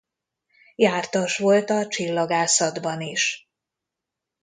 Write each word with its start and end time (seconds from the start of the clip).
Jártas 0.75 1.37
volt 1.37 1.69
a 1.69 1.87
csillagászatban 1.87 3.01
is. 3.01 3.51